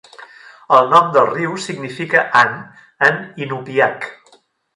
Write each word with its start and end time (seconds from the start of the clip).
El 0.77 0.87
nom 0.93 1.11
del 1.17 1.29
riu 1.33 1.53
significa 1.65 2.23
"ant" 2.41 2.57
en 3.11 3.21
inupiaq. 3.45 4.11